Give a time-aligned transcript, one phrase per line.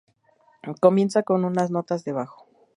[0.79, 2.47] Comienza con unas notas de bajo.